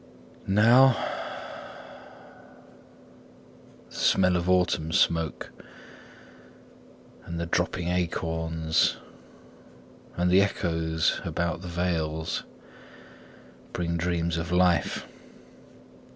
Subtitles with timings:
[0.47, 0.97] Now,
[3.89, 5.51] the smell of the autumn smoke,
[7.25, 8.97] And the dropping acorns,
[10.17, 12.41] And the echoes about the vales
[13.73, 15.05] Bring dreams of life.